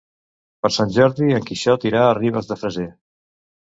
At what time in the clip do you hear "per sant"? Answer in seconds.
0.65-0.93